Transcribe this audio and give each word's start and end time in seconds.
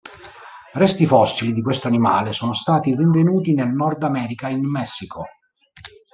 Resti 0.73 1.05
fossili 1.05 1.53
di 1.53 1.61
questo 1.61 1.87
animale 1.87 2.33
sono 2.33 2.53
stati 2.53 2.95
rinvenuti 2.95 3.53
nel 3.53 3.71
Nord 3.71 4.01
America 4.01 4.49
in 4.49 4.67
Messico. 4.67 5.27